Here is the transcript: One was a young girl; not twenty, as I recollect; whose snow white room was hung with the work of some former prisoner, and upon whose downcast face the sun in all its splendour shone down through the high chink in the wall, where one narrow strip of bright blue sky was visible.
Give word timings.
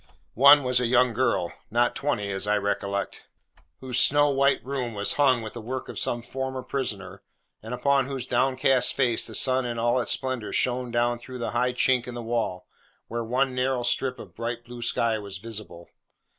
One 0.39 0.63
was 0.63 0.79
a 0.79 0.87
young 0.87 1.13
girl; 1.13 1.53
not 1.69 1.93
twenty, 1.95 2.31
as 2.31 2.47
I 2.47 2.57
recollect; 2.57 3.27
whose 3.81 3.99
snow 3.99 4.31
white 4.31 4.65
room 4.65 4.95
was 4.95 5.13
hung 5.13 5.43
with 5.43 5.53
the 5.53 5.61
work 5.61 5.89
of 5.89 5.99
some 5.99 6.23
former 6.23 6.63
prisoner, 6.63 7.21
and 7.61 7.71
upon 7.71 8.07
whose 8.07 8.25
downcast 8.25 8.95
face 8.95 9.27
the 9.27 9.35
sun 9.35 9.63
in 9.63 9.77
all 9.77 10.01
its 10.01 10.09
splendour 10.09 10.53
shone 10.53 10.89
down 10.89 11.19
through 11.19 11.37
the 11.37 11.51
high 11.51 11.73
chink 11.73 12.07
in 12.07 12.15
the 12.15 12.23
wall, 12.23 12.65
where 13.09 13.23
one 13.23 13.53
narrow 13.53 13.83
strip 13.83 14.17
of 14.17 14.33
bright 14.33 14.65
blue 14.65 14.81
sky 14.81 15.19
was 15.19 15.37
visible. 15.37 15.87